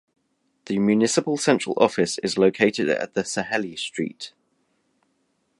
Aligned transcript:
The 0.65 0.79
Municipal 0.79 1.37
central 1.37 1.75
office 1.77 2.17
is 2.23 2.35
located 2.35 2.89
at 2.89 3.13
the 3.13 3.21
Saheli 3.21 3.77
Street. 3.77 4.33